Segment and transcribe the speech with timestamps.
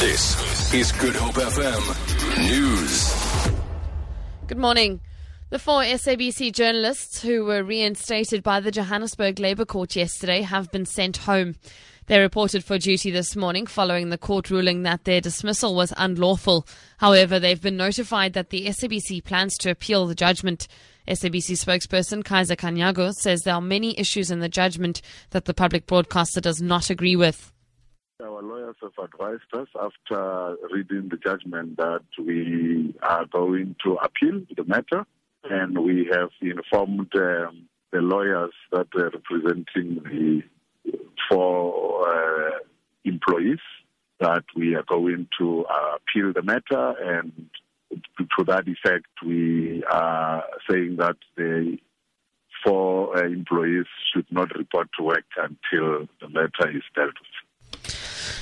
[0.00, 3.50] This is Good Hope FM News.
[4.46, 5.00] Good morning.
[5.50, 10.86] The four SABC journalists who were reinstated by the Johannesburg Labour Court yesterday have been
[10.86, 11.56] sent home.
[12.06, 16.64] They reported for duty this morning following the court ruling that their dismissal was unlawful.
[16.98, 20.68] However, they've been notified that the SABC plans to appeal the judgment.
[21.08, 25.88] SABC spokesperson Kaizer Kganyago says there are many issues in the judgment that the public
[25.88, 27.50] broadcaster does not agree with.
[28.22, 34.40] Our lawyers have advised us after reading the judgment that we are going to appeal
[34.56, 35.06] the matter,
[35.44, 40.42] and we have informed um, the lawyers that are representing the
[41.28, 42.58] four uh,
[43.04, 43.58] employees
[44.20, 47.32] that we are going to uh, appeal the matter, and
[47.90, 51.78] to that effect, we are saying that the
[52.64, 57.97] four uh, employees should not report to work until the matter is dealt with.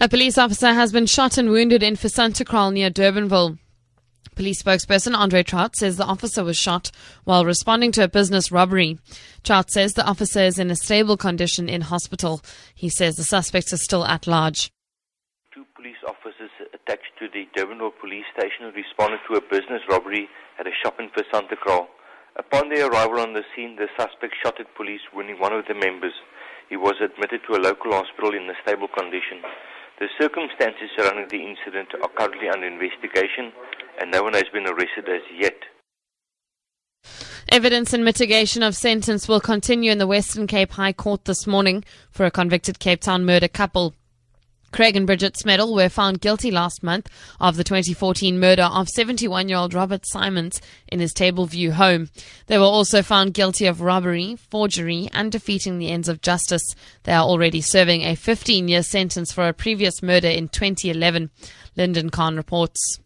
[0.00, 3.58] A police officer has been shot and wounded in Fisantekraal near Durbanville.
[4.36, 6.92] Police spokesperson Andre Traut says the officer was shot
[7.24, 9.00] while responding to a business robbery.
[9.42, 12.42] Traut says the officer is in a stable condition in hospital.
[12.76, 14.70] He says the suspects are still at large.
[15.52, 20.28] Two police officers attached to the Durbanville police station responded to a business robbery
[20.60, 21.88] at a shop in Fisantekraal.
[22.36, 25.74] Upon their arrival on the scene, the suspect shot at police, wounding one of the
[25.74, 26.14] members.
[26.68, 29.42] He was admitted to a local hospital in a stable condition.
[30.00, 33.52] The circumstances surrounding the incident are currently under investigation
[34.00, 35.56] and no one has been arrested as yet.
[37.48, 41.82] Evidence and mitigation of sentence will continue in the Western Cape High Court this morning
[42.10, 43.94] for a convicted Cape Town murder couple.
[44.72, 47.08] Craig and Bridget Smedel were found guilty last month
[47.40, 52.10] of the 2014 murder of 71 year old Robert Simons in his Tableview home.
[52.46, 56.74] They were also found guilty of robbery, forgery, and defeating the ends of justice.
[57.04, 61.30] They are already serving a 15 year sentence for a previous murder in 2011.
[61.76, 62.98] Lyndon Khan reports.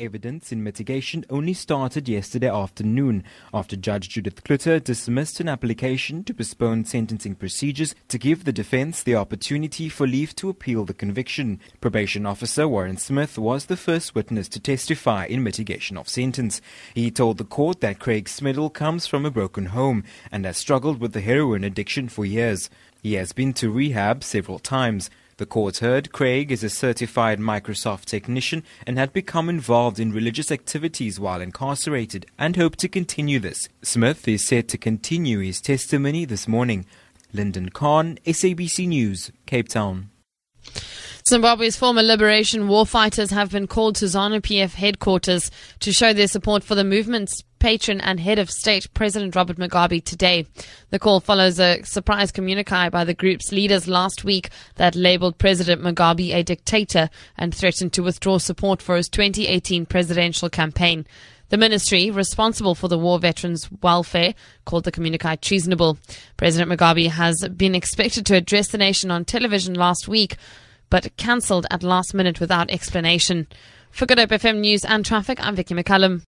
[0.00, 6.32] Evidence in mitigation only started yesterday afternoon after Judge Judith Cloete dismissed an application to
[6.32, 11.60] postpone sentencing procedures to give the defense the opportunity for leave to appeal the conviction.
[11.82, 16.62] Probation officer Warren Smith was the first witness to testify in mitigation of sentence.
[16.94, 20.98] He told the court that Craig Smedel comes from a broken home and has struggled
[20.98, 22.70] with the heroin addiction for years.
[23.02, 25.10] He has been to rehab several times.
[25.40, 30.52] The court heard Craig is a certified Microsoft technician and had become involved in religious
[30.52, 33.66] activities while incarcerated and hoped to continue this.
[33.80, 36.84] Smith is set to continue his testimony this morning.
[37.32, 40.10] Lyndon Khan, SABC News, Cape Town.
[41.26, 46.28] Zimbabwe's former liberation war fighters have been called to ZANU PF headquarters to show their
[46.28, 50.46] support for the movement's patron and head of state, President Robert Mugabe, today.
[50.90, 55.80] The call follows a surprise communique by the group's leaders last week that labeled President
[55.80, 61.06] Mugabe a dictator and threatened to withdraw support for his 2018 presidential campaign.
[61.50, 64.34] The ministry responsible for the war veterans' welfare
[64.64, 65.98] called the communique treasonable.
[66.36, 70.36] President Mugabe has been expected to address the nation on television last week,
[70.90, 73.46] but cancelled at last minute without explanation.
[73.90, 76.18] For Good Hope FM News and Traffic, I'm Vicky McCallum.